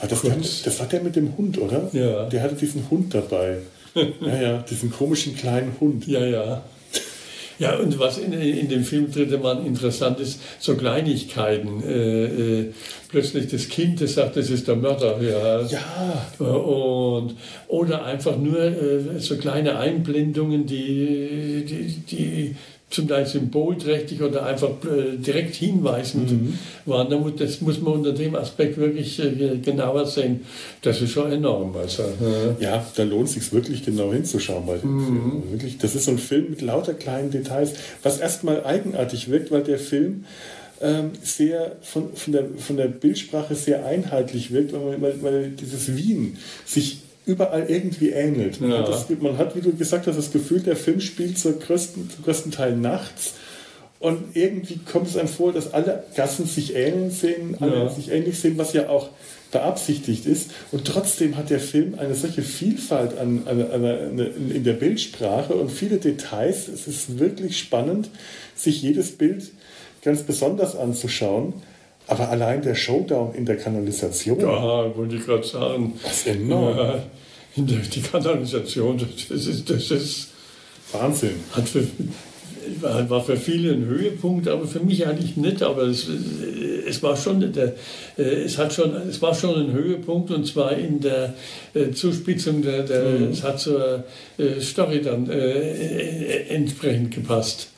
[0.00, 1.90] War das, der, das war der mit dem Hund, oder?
[1.92, 2.24] Ja.
[2.26, 3.58] Der hatte diesen Hund dabei.
[3.94, 6.06] ja, ja, diesen komischen kleinen Hund.
[6.06, 6.62] Ja, ja.
[7.58, 11.82] Ja, und was in, in dem Film Dritte Mann interessant ist, so Kleinigkeiten.
[11.82, 12.72] Äh, äh,
[13.08, 15.20] plötzlich das Kind, das sagt, das ist der Mörder.
[15.20, 15.62] Ja.
[15.62, 16.46] ja.
[16.46, 17.34] Und,
[17.66, 22.56] oder einfach nur äh, so kleine Einblendungen, die, die, die
[22.90, 26.58] zum Teil symbolträchtig oder einfach äh, direkt hinweisend mhm.
[26.86, 27.36] waren.
[27.36, 30.46] Das muss man unter dem Aspekt wirklich äh, genauer sehen.
[30.82, 31.76] Das ist schon enorm.
[31.76, 32.04] Also,
[32.60, 35.04] ja, da lohnt es sich wirklich genau hinzuschauen bei dem mhm.
[35.04, 35.42] Film.
[35.50, 39.62] Wirklich, das ist so ein Film mit lauter kleinen Details, was erstmal eigenartig wirkt, weil
[39.62, 40.24] der Film
[40.80, 46.38] ähm, sehr von, von, der, von der Bildsprache sehr einheitlich wirkt, weil, weil dieses Wien
[46.64, 48.60] sich überall irgendwie ähnelt.
[48.60, 48.78] Man, ja.
[48.78, 52.10] hat das, man, hat wie du gesagt hast, das Gefühl, der Film spielt zur größten,
[52.10, 53.34] zum größten Teil nachts.
[54.00, 57.88] Und irgendwie kommt es einem vor, dass alle Gassen sich ähneln sehen, alle ja.
[57.88, 59.10] sich ähnlich sehen, was ja auch
[59.50, 60.50] beabsichtigt ist.
[60.72, 64.18] Und trotzdem hat der Film eine solche Vielfalt an, an, an, an,
[64.50, 66.68] in der Bildsprache und viele Details.
[66.68, 68.08] Es ist wirklich spannend,
[68.54, 69.50] sich jedes Bild
[70.02, 71.54] ganz besonders anzuschauen.
[72.08, 74.40] Aber allein der Showdown in der Kanalisation.
[74.40, 75.92] Ja, wollte ich gerade sagen.
[76.02, 76.76] Das ist enorm.
[76.76, 77.02] Ja,
[77.56, 80.28] die Kanalisation, das ist, das ist
[80.92, 81.34] Wahnsinn.
[81.52, 81.86] Hat für,
[82.80, 85.62] war für viele ein Höhepunkt, aber für mich eigentlich nicht.
[85.62, 86.08] Aber es,
[86.86, 87.74] es war schon der,
[88.16, 91.34] es hat schon, es war schon ein Höhepunkt und zwar in der
[91.74, 93.32] äh, Zuspitzung der, der mhm.
[93.32, 94.04] es hat zur
[94.38, 97.68] äh, Story dann äh, entsprechend gepasst.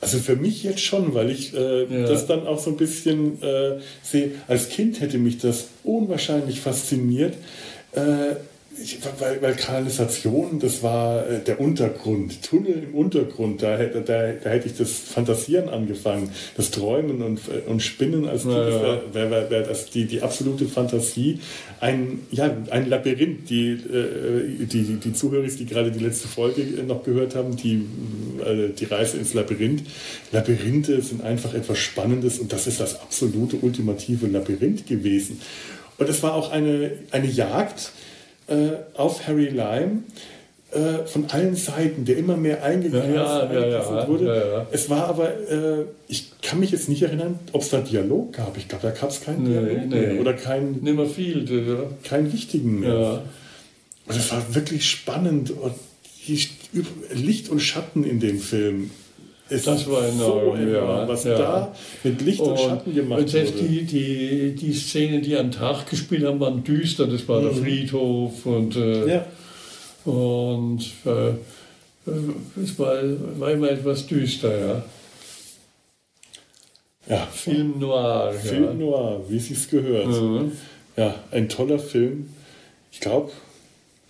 [0.00, 2.06] Also für mich jetzt schon, weil ich äh, ja.
[2.06, 4.32] das dann auch so ein bisschen äh, sehe.
[4.46, 7.34] Als Kind hätte mich das unwahrscheinlich fasziniert.
[7.92, 8.36] Äh,
[8.82, 14.32] ich, weil, weil Kanalisation, das war äh, der Untergrund, Tunnel im Untergrund, da, da, da,
[14.32, 19.00] da hätte ich das Fantasieren angefangen, das Träumen und, äh, und Spinnen als ja, ja.
[19.12, 21.40] wäre wär, wär das die, die absolute Fantasie.
[21.80, 27.02] Ein, ja, ein Labyrinth, die, äh, die, die Zuhörer, die gerade die letzte Folge noch
[27.04, 27.86] gehört haben, die,
[28.44, 29.82] äh, die Reise ins Labyrinth.
[30.32, 35.40] Labyrinthe sind einfach etwas Spannendes und das ist das absolute ultimative Labyrinth gewesen.
[35.98, 37.92] Und es war auch eine, eine Jagd,
[38.48, 40.02] äh, auf Harry Lime
[40.70, 44.66] äh, von allen Seiten, der immer mehr eingegriffen ja, ja, ja, wurde.
[44.70, 48.56] Es war aber, äh, ich kann mich jetzt nicht erinnern, ob es da Dialog gab.
[48.56, 50.00] Ich glaube, da gab es keinen nee, Dialog nee.
[50.00, 50.20] mehr.
[50.20, 50.82] Oder keinen.
[50.82, 51.84] Nimmer viel, ja.
[52.04, 53.22] Keinen wichtigen mehr.
[54.06, 55.50] Und es war wirklich spannend.
[55.50, 55.74] Und
[57.14, 58.90] Licht und Schatten in dem Film
[59.50, 61.38] ist das war enorm, so enorm ja, was ja.
[61.38, 63.68] da mit Licht und, und Schatten gemacht und selbst wurde.
[63.68, 67.06] Die, die, die Szenen, die an Tag gespielt haben, waren düster.
[67.06, 67.44] Das war mhm.
[67.44, 69.26] der Friedhof und, äh, ja.
[70.04, 72.96] und äh, es war,
[73.38, 74.84] war immer etwas düster, ja.
[77.08, 78.32] Ja, Film Noir.
[78.32, 78.74] Film ja.
[78.74, 80.08] Noir, wie es sich gehört.
[80.08, 80.52] Mhm.
[80.96, 82.28] Ja, ein toller Film.
[82.92, 83.30] Ich glaube,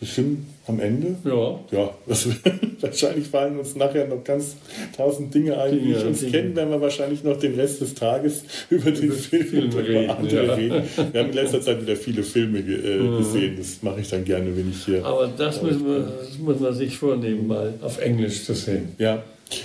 [0.01, 1.17] bestimmt am Ende?
[1.25, 1.61] Ja.
[1.73, 2.29] Ja, das,
[2.81, 4.57] wahrscheinlich fallen uns nachher noch ganz
[4.97, 6.33] tausend Dinge ein, die uns Dinge.
[6.33, 9.87] kennen, werden wir wahrscheinlich noch den Rest des Tages über den über Film, Film und
[9.87, 10.55] über andere ja.
[10.55, 10.83] reden.
[11.13, 13.19] Wir haben in letzter Zeit wieder viele Filme äh, mhm.
[13.19, 15.05] gesehen, das mache ich dann gerne, wenn ich hier.
[15.05, 18.91] Aber das, müssen wir, das muss man sich vornehmen, mal auf Englisch zu sehen.
[18.99, 19.23] Ja.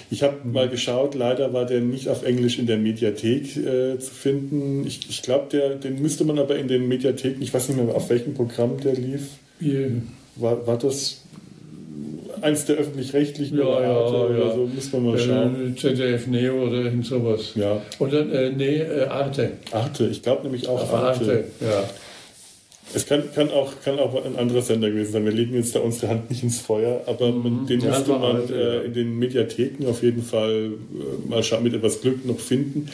[0.09, 4.13] Ich habe mal geschaut, leider war der nicht auf Englisch in der Mediathek äh, zu
[4.13, 4.87] finden.
[4.87, 8.09] Ich, ich glaube, den müsste man aber in den Mediatheken, ich weiß nicht mehr, auf
[8.09, 9.23] welchem Programm der lief.
[9.61, 9.91] Yeah.
[10.35, 11.21] War, war das
[12.41, 14.53] eins der öffentlich-rechtlichen ja, ja, oder ja.
[14.53, 14.67] so?
[14.67, 15.75] Muss man mal schauen.
[15.77, 17.53] ZDF Neo oder irgend sowas.
[17.55, 17.81] Ja.
[17.99, 19.51] Oder, äh, nee, äh, Arte.
[19.71, 21.21] Arte, ich glaube nämlich auch Arte.
[21.21, 21.43] Arte.
[21.61, 21.83] Ja.
[22.95, 25.25] Es kann, kann, auch, kann auch ein anderer Sender gewesen sein.
[25.25, 27.65] Wir legen jetzt da unsere Hand nicht ins Feuer, aber mhm.
[27.65, 32.01] den müsste man Arte, äh, in den Mediatheken auf jeden Fall äh, mal mit etwas
[32.01, 32.89] Glück noch finden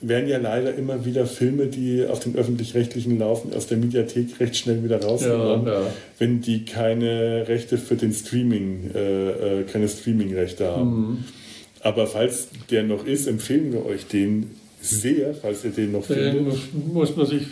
[0.00, 4.56] werden ja leider immer wieder Filme, die auf den öffentlich-rechtlichen laufen, aus der Mediathek recht
[4.56, 5.86] schnell wieder rausgenommen, ja, ja.
[6.18, 10.90] wenn die keine Rechte für den Streaming, äh, äh, keine Streaming-Rechte haben.
[10.90, 11.24] Mhm.
[11.80, 16.16] Aber falls der noch ist, empfehlen wir euch den sehr, falls ihr den noch den
[16.16, 16.42] findet.
[16.42, 16.58] Muss,
[16.92, 17.42] muss man sich,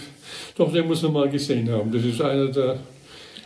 [0.57, 1.91] doch, den muss man mal gesehen haben.
[1.93, 2.79] Das ist einer der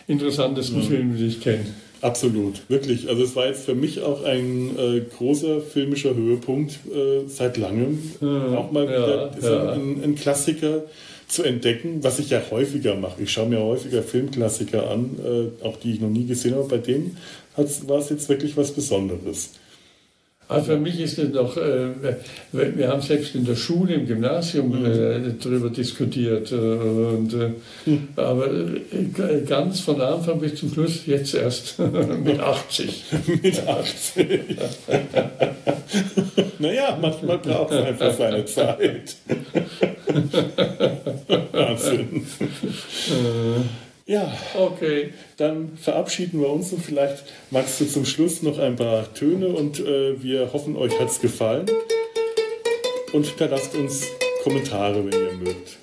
[0.08, 0.84] interessantesten mhm.
[0.84, 1.66] Filme, die ich kenne.
[2.00, 3.08] Absolut, wirklich.
[3.08, 7.98] Also es war jetzt für mich auch ein äh, großer filmischer Höhepunkt äh, seit langem.
[8.20, 9.72] Mhm, auch mal wieder ja, ja.
[9.72, 10.84] Ein, ein, Klassiker
[11.26, 13.22] zu entdecken, was ich ja häufiger mache.
[13.22, 16.68] Ich schaue mir häufiger Filmklassiker an, äh, auch die ich noch nie gesehen habe.
[16.68, 17.16] Bei dem
[17.56, 19.50] war es jetzt wirklich was Besonderes.
[20.48, 21.90] Also für mich ist es noch, äh,
[22.52, 24.86] wir haben selbst in der Schule, im Gymnasium mhm.
[24.86, 26.50] äh, darüber diskutiert.
[26.50, 27.50] Äh, und, äh,
[27.84, 28.08] mhm.
[28.16, 31.78] Aber äh, ganz von Anfang bis zum Schluss jetzt erst
[32.24, 33.04] mit 80.
[33.42, 34.40] mit 80.
[36.58, 39.16] naja, manchmal braucht es einfach seine Zeit.
[41.52, 42.24] Wahnsinn.
[44.08, 45.12] Ja, okay.
[45.36, 49.80] Dann verabschieden wir uns und vielleicht magst du zum Schluss noch ein paar Töne und
[49.80, 51.66] äh, wir hoffen, euch hat es gefallen.
[53.12, 54.06] Und hinterlasst uns
[54.42, 55.76] Kommentare, wenn ihr mögt.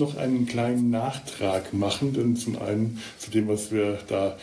[0.00, 4.36] Noch einen kleinen Nachtrag machen, denn zum einen zu dem, was wir da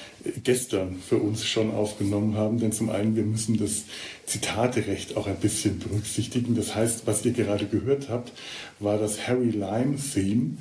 [0.44, 3.84] gestern für uns schon aufgenommen haben, denn zum einen, wir müssen das
[4.26, 6.56] Zitaterecht auch ein bisschen berücksichtigen.
[6.56, 8.32] Das heißt, was ihr gerade gehört habt,
[8.80, 10.58] war das Harry Lime Theme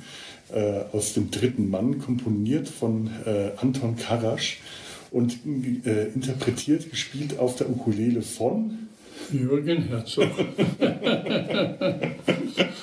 [0.51, 4.59] äh, aus dem dritten Mann, komponiert von äh, Anton Karasch
[5.11, 5.39] und
[5.85, 8.87] äh, interpretiert, gespielt auf der Ukulele von
[9.31, 10.29] Jürgen Herzog.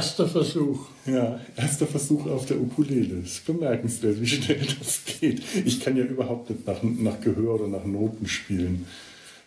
[0.00, 0.86] erster Versuch.
[1.04, 3.20] Ja, erster Versuch auf der Ukulele.
[3.20, 5.42] Das ist bemerkenswert, wie schnell das geht.
[5.66, 8.86] Ich kann ja überhaupt nicht nach, nach Gehör oder nach Noten spielen.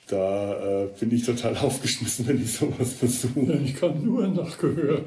[0.07, 3.59] Da äh, bin ich total aufgeschmissen, wenn ich sowas versuche.
[3.65, 5.01] Ich kann nur nach Gehör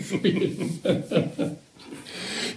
[0.00, 0.80] spielen.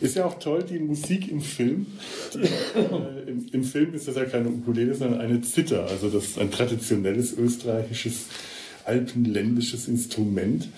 [0.01, 1.87] Ist ja auch toll, die Musik im Film.
[2.33, 5.87] Die, äh, im, im, Film ist das ja keine Ukulele, sondern eine Zither.
[5.87, 8.27] Also das ist ein traditionelles österreichisches,
[8.85, 10.69] alpenländisches Instrument.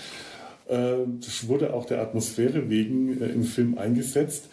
[0.71, 4.45] Äh, das wurde auch der Atmosphäre wegen äh, im Film eingesetzt.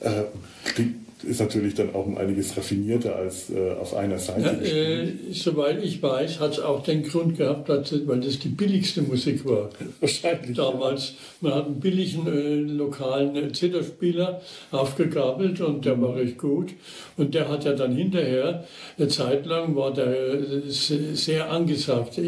[0.00, 0.24] Äh,
[0.64, 4.60] klingt ist natürlich dann auch um einiges raffinierter als äh, auf einer Seite.
[4.62, 9.02] Ja, äh, soweit ich weiß, hat es auch den Grund gehabt, weil das die billigste
[9.02, 9.70] Musik war.
[10.00, 10.56] Wahrscheinlich.
[10.56, 11.14] Damals.
[11.40, 16.72] Man hat einen billigen äh, lokalen Zitterspieler aufgegabelt und der war recht gut.
[17.16, 18.64] Und der hat ja dann hinterher,
[18.96, 22.20] eine Zeit lang war der äh, sehr angesagt.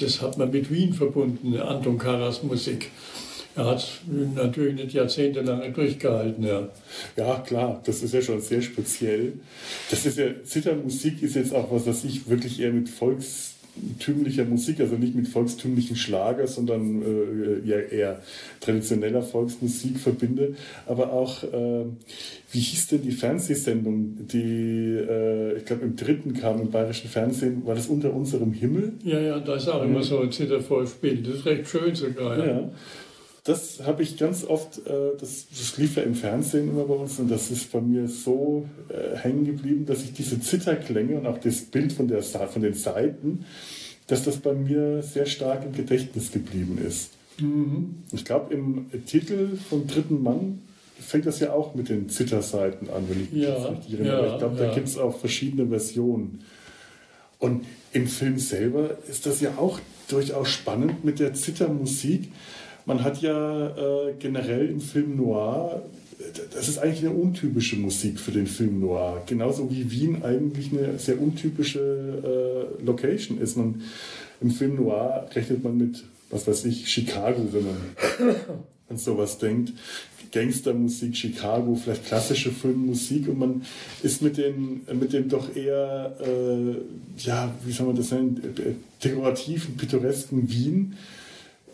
[0.00, 2.90] Das hat man mit Wien verbunden, Anton Karas Musik.
[3.54, 4.00] Er hat
[4.34, 6.68] natürlich nicht jahrzehntelang durchgehalten, ja.
[7.16, 9.34] Ja, klar, das ist ja schon sehr speziell.
[9.90, 14.80] Das ist ja, Zittermusik ist jetzt auch was, was ich wirklich eher mit volkstümlicher Musik,
[14.80, 18.22] also nicht mit volkstümlichen Schlager, sondern äh, ja, eher
[18.60, 20.54] traditioneller Volksmusik verbinde.
[20.86, 21.84] Aber auch, äh,
[22.52, 27.66] wie hieß denn die Fernsehsendung, die, äh, ich glaube, im dritten kam im bayerischen Fernsehen,
[27.66, 28.94] war das unter unserem Himmel?
[29.04, 31.22] Ja, ja, da ist auch immer so ein Zittervorspiel.
[31.22, 32.38] Das ist recht schön sogar.
[32.38, 32.46] ja.
[32.46, 32.70] ja
[33.44, 37.18] das habe ich ganz oft, äh, das, das lief ja im Fernsehen immer bei uns
[37.18, 41.38] und das ist bei mir so äh, hängen geblieben, dass ich diese Zitterklänge und auch
[41.38, 43.44] das Bild von, der, von den Seiten,
[44.06, 47.10] dass das bei mir sehr stark im Gedächtnis geblieben ist.
[47.40, 47.96] Mhm.
[48.12, 50.62] Ich glaube, im Titel vom dritten Mann
[51.00, 54.26] fängt das ja auch mit den Zitterseiten an, wenn ich mich ja, richtig erinnere.
[54.26, 54.68] Ja, ich glaube, ja.
[54.68, 56.44] da gibt es auch verschiedene Versionen.
[57.40, 62.30] Und im Film selber ist das ja auch durchaus spannend mit der Zittermusik
[62.86, 65.82] man hat ja äh, generell im Film Noir,
[66.54, 69.22] das ist eigentlich eine untypische Musik für den Film Noir.
[69.26, 73.56] Genauso wie Wien eigentlich eine sehr untypische äh, Location ist.
[73.56, 73.82] Man,
[74.40, 78.36] Im Film Noir rechnet man mit, was weiß ich, Chicago, wenn man
[78.88, 79.72] an sowas denkt.
[80.30, 83.62] Gangstermusik, Chicago, vielleicht klassische Filmmusik und man
[84.02, 88.40] ist mit, den, mit dem doch eher, äh, ja, wie soll man das nennen,
[89.04, 91.21] dekorativen, pittoresken Wien äh,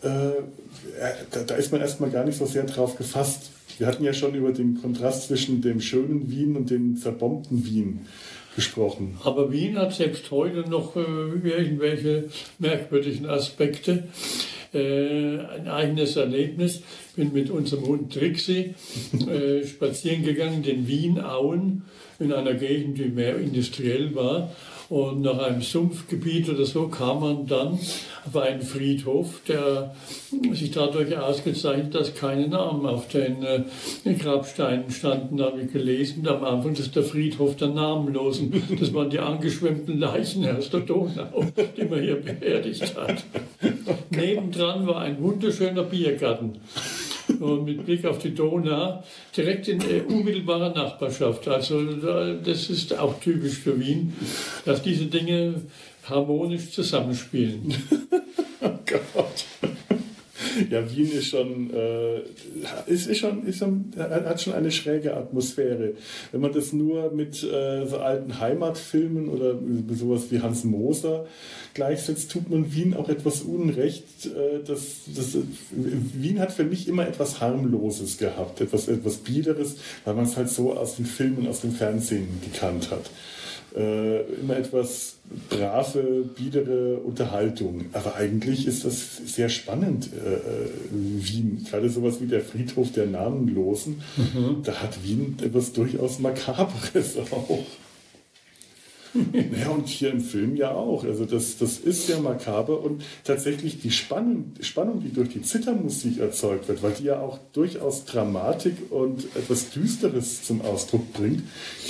[0.01, 3.51] da, da, ist man erstmal gar nicht so sehr drauf gefasst.
[3.77, 8.01] Wir hatten ja schon über den Kontrast zwischen dem schönen Wien und dem zerbombten Wien
[8.55, 9.17] gesprochen.
[9.23, 12.25] Aber Wien hat selbst heute noch äh, irgendwelche
[12.57, 14.03] merkwürdigen Aspekte.
[14.73, 16.81] Äh, ein eigenes Erlebnis.
[17.15, 18.75] Bin mit unserem Hund Trixie
[19.27, 21.83] äh, spazieren gegangen, den Wien-Auen,
[22.19, 24.51] in einer Gegend, die mehr industriell war.
[24.89, 27.77] Und nach einem Sumpfgebiet oder so kam man dann
[28.25, 29.93] auf einen Friedhof, der
[30.53, 36.27] sich dadurch ausgezeichnet, dass keine Namen auf den äh, Grabsteinen standen, habe ich gelesen.
[36.27, 38.63] Am Anfang ist der Friedhof der Namenlosen.
[38.79, 41.45] Das waren die angeschwemmten Leichen aus der Donau,
[41.77, 43.23] die man hier beerdigt hat.
[44.09, 46.59] Nebendran war ein wunderschöner Biergarten
[47.39, 49.03] und mit Blick auf die Donau
[49.35, 51.47] direkt in äh, unmittelbarer Nachbarschaft.
[51.47, 51.81] Also
[52.43, 54.13] das ist auch typisch für Wien,
[54.65, 55.61] dass diese Dinge
[56.05, 57.73] harmonisch zusammenspielen.
[58.61, 59.45] oh Gott.
[60.69, 62.21] Ja, Wien ist schon, äh,
[62.87, 65.93] ist, ist schon, ist schon, hat schon eine schräge Atmosphäre.
[66.31, 69.55] Wenn man das nur mit äh, so alten Heimatfilmen oder
[69.95, 71.25] sowas wie Hans Moser
[71.73, 74.25] gleichsetzt, tut man Wien auch etwas Unrecht.
[74.25, 75.37] Äh, das, das,
[75.71, 80.49] Wien hat für mich immer etwas Harmloses gehabt, etwas, etwas Biederes, weil man es halt
[80.49, 83.09] so aus den Filmen, aus dem Fernsehen gekannt hat
[83.75, 85.17] äh, immer etwas
[85.49, 87.85] brave, biedere Unterhaltung.
[87.93, 91.65] Aber eigentlich ist das sehr spannend, äh, äh, Wien.
[91.69, 94.63] Gerade sowas wie der Friedhof der Namenlosen, mhm.
[94.63, 97.65] da hat Wien etwas durchaus Makabres auch.
[99.59, 101.03] ja, und hier im Film ja auch.
[101.03, 106.19] Also das, das ist sehr makaber und tatsächlich die Spannung, Spannung, die durch die Zittermusik
[106.19, 111.41] erzeugt wird, weil die ja auch durchaus Dramatik und etwas Düsteres zum Ausdruck bringt,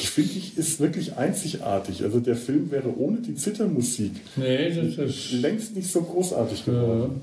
[0.01, 2.03] die finde ich ist wirklich einzigartig.
[2.03, 7.21] Also der Film wäre ohne die Zittermusik nee, längst nicht so großartig geworden.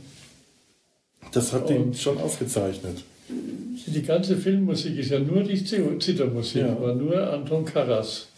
[1.23, 1.29] Ja.
[1.33, 2.99] Das hat den schon ausgezeichnet.
[3.29, 6.71] Die ganze Filmmusik ist ja nur die Zittermusik, ja.
[6.71, 8.29] aber nur Anton Karas.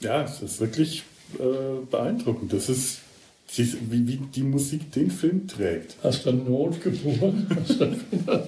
[0.00, 1.04] Ja, es ist wirklich
[1.38, 2.52] äh, beeindruckend.
[2.52, 3.00] Das ist,
[3.54, 5.96] wie, wie die Musik den Film trägt.
[6.02, 8.42] Aus der Not geboren, aus der, ja,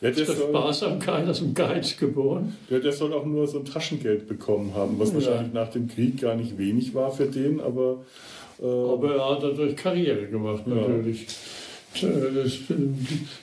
[0.00, 2.56] der der Sparsamkeit, aus dem Geiz geboren.
[2.70, 5.14] Ja, der soll auch nur so ein Taschengeld bekommen haben, was ja.
[5.16, 8.04] wahrscheinlich nach dem Krieg gar nicht wenig war für den, aber.
[8.60, 11.22] Äh, aber er hat dadurch Karriere gemacht, natürlich.
[11.22, 11.28] Ja.
[12.00, 12.58] Das,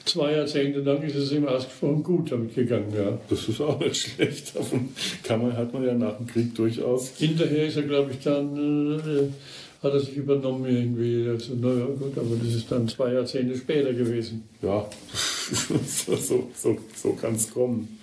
[0.05, 2.91] zwei Jahrzehnte lang ist es ihm ausgesprochen gut damit gegangen.
[2.95, 3.17] Ja.
[3.29, 4.55] Das ist auch nicht schlecht.
[4.55, 4.89] Davon
[5.23, 7.11] kann man, hat man ja nach dem Krieg durchaus.
[7.17, 9.31] Hinterher ist er, glaube ich, dann
[9.81, 11.29] hat er sich übernommen irgendwie.
[11.29, 14.43] Also, naja, gut, aber das ist dann zwei Jahrzehnte später gewesen.
[14.61, 17.98] Ja, so, so, so kann es kommen.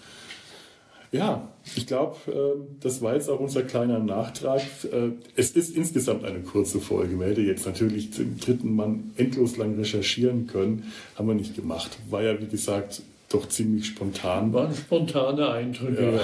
[1.16, 4.62] Ja, ich glaube, ähm, das war jetzt auch unser kleiner Nachtrag.
[4.84, 7.18] Äh, es ist insgesamt eine kurze Folge.
[7.18, 10.92] Wir hätten jetzt natürlich zum dritten Mann endlos lang recherchieren können.
[11.16, 11.98] Haben wir nicht gemacht.
[12.10, 14.52] War ja, wie gesagt, doch ziemlich spontan.
[14.52, 16.20] Waren spontane Eindrücke.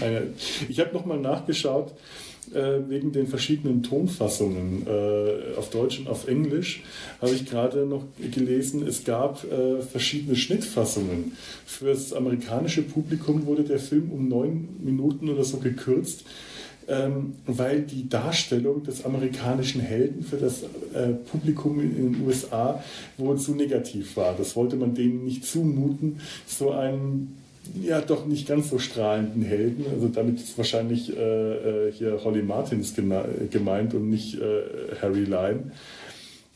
[0.00, 0.22] Ja.
[0.68, 1.92] ich habe nochmal nachgeschaut
[2.54, 6.82] äh, wegen den verschiedenen Tonfassungen äh, auf Deutsch und auf Englisch.
[7.20, 11.32] Habe ich gerade noch gelesen, es gab äh, verschiedene Schnittfassungen.
[11.64, 16.24] Für das amerikanische Publikum wurde der Film um neun Minuten oder so gekürzt
[16.88, 22.82] ähm, weil die Darstellung des amerikanischen Helden für das äh, Publikum in den USA
[23.16, 24.34] wohl zu negativ war.
[24.36, 27.36] Das wollte man denen nicht zumuten, so einen
[27.82, 29.84] ja doch nicht ganz so strahlenden Helden.
[29.92, 35.72] Also damit ist wahrscheinlich äh, äh hier Holly Martins gemeint und nicht äh, Harry Lyme.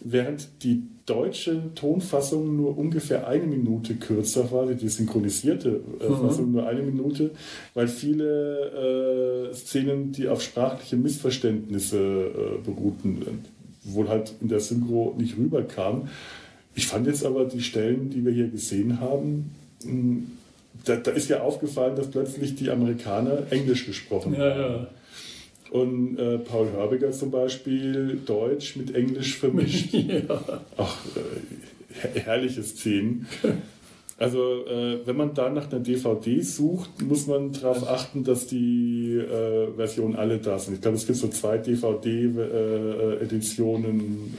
[0.03, 6.17] Während die deutsche Tonfassung nur ungefähr eine Minute kürzer war, die synchronisierte äh, mhm.
[6.17, 7.33] Fassung nur eine Minute,
[7.75, 13.45] weil viele äh, Szenen, die auf sprachliche Missverständnisse äh, beruhten,
[13.83, 16.09] wohl halt in der Synchro nicht rüberkamen.
[16.75, 19.51] Ich fand jetzt aber die Stellen, die wir hier gesehen haben,
[19.85, 20.23] mh,
[20.85, 24.61] da, da, ist ja aufgefallen, dass plötzlich die Amerikaner Englisch gesprochen ja, haben.
[24.61, 24.89] Ja.
[25.71, 29.89] Und äh, Paul Hörbiger zum Beispiel Deutsch mit Englisch vermischt.
[29.93, 30.61] ja.
[30.77, 33.27] Ach, äh, herrliche Szenen.
[34.21, 39.17] Also äh, wenn man da nach einer DVD sucht, muss man darauf achten, dass die
[39.17, 40.75] äh, Versionen alle da sind.
[40.75, 44.35] Ich glaube, es gibt so zwei DVD-Editionen,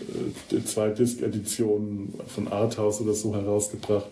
[0.51, 4.05] äh, äh, zwei Disc-Editionen von Arthouse oder so herausgebracht.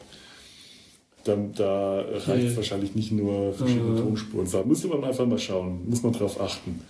[1.29, 3.97] Da, da reicht es wahrscheinlich nicht nur verschiedene mhm.
[3.97, 4.49] Tonspuren.
[4.51, 6.81] Da müsste man einfach mal schauen, muss man darauf achten.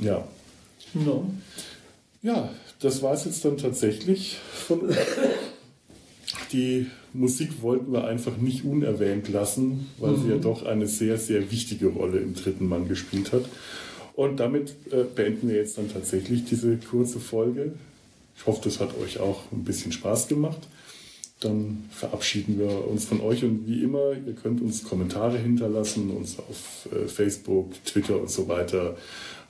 [0.00, 0.24] Ja.
[0.94, 1.26] No.
[2.22, 4.96] Ja, das war es jetzt dann tatsächlich von uns.
[6.52, 10.22] Die Musik wollten wir einfach nicht unerwähnt lassen, weil mhm.
[10.22, 10.42] sie ja mhm.
[10.42, 13.46] doch eine sehr, sehr wichtige Rolle im dritten Mann gespielt hat.
[14.14, 17.72] Und damit äh, beenden wir jetzt dann tatsächlich diese kurze Folge.
[18.36, 20.60] Ich hoffe, das hat euch auch ein bisschen Spaß gemacht.
[21.42, 26.38] Dann verabschieden wir uns von euch und wie immer, ihr könnt uns Kommentare hinterlassen, uns
[26.38, 28.96] auf äh, Facebook, Twitter und so weiter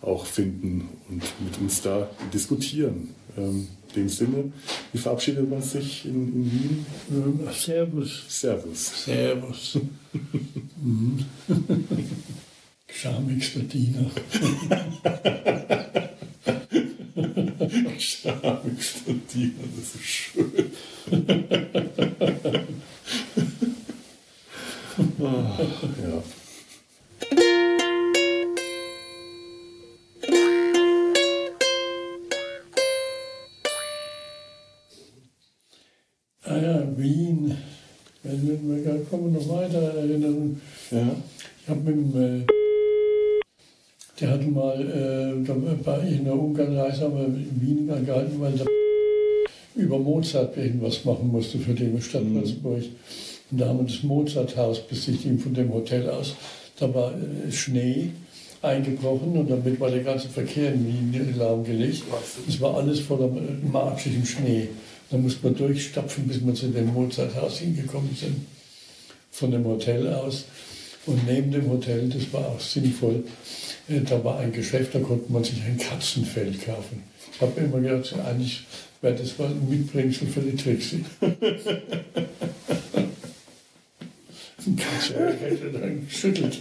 [0.00, 3.14] auch finden und mit uns da diskutieren.
[3.36, 4.52] Ähm, in dem Sinne,
[4.92, 6.86] wie verabschiedet man sich in, in Wien?
[7.52, 8.24] Servus.
[8.28, 9.04] Servus.
[9.04, 9.78] Servus.
[12.88, 13.60] Schamigster
[19.34, 20.72] Diener, das ist schön.
[21.12, 21.18] Oh,
[26.02, 26.22] ja.
[39.12, 40.60] kann man noch weiter erinnern.
[40.90, 41.16] Ja.
[41.62, 42.46] Ich habe mit dem, äh,
[44.18, 48.81] der hatte mal äh, bei einer Ungarnreise haben wir in Wien angehalten, weil der
[49.74, 52.42] über Mozart irgendwas machen musste für die Stadt mhm.
[53.52, 56.34] Und da haben wir das Mozarthaus besichtigt von dem Hotel aus.
[56.78, 58.10] Da war äh, Schnee
[58.62, 62.02] eingebrochen und damit war der ganze Verkehr in Wien lahmgelegt.
[62.48, 64.68] Es war alles voller äh, matschigem Schnee.
[65.10, 68.46] Da musste man durchstapfen, bis wir zu dem Mozarthaus hingekommen sind
[69.30, 70.44] von dem Hotel aus.
[71.04, 73.24] Und neben dem Hotel, das war auch sinnvoll,
[73.88, 77.02] äh, da war ein Geschäft, da konnte man sich ein Katzenfell kaufen.
[77.34, 78.64] Ich habe immer gedacht, eigentlich
[79.02, 81.04] wäre das mal ein Mitbringsel für die Trixie.
[84.66, 86.60] ein Katzenfell hätte dann geschüttelt.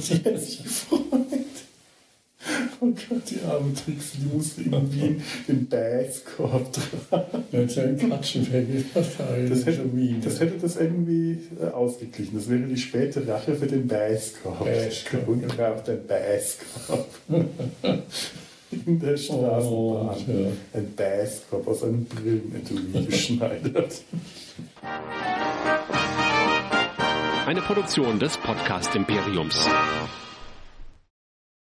[0.00, 1.00] Sie hätte sich gefreut.
[2.82, 7.44] Oh Gott, die arme Trixie, die musste Wien den Basskorb tragen.
[7.52, 12.36] Das ist ein Katschenfell, das, hätte, das hätte das irgendwie äh, ausgeglichen.
[12.36, 14.64] Das wäre die späte Rache für den Basskorb.
[14.64, 15.28] Basskorb.
[15.28, 17.08] Und braucht den Basskorb.
[18.72, 19.64] In der Straßenbahn.
[19.66, 20.78] Oh, ja.
[20.78, 24.02] Ein Basskorb aus einem Brillenetui geschneidert.
[27.46, 29.68] Eine Produktion des Podcast Imperiums.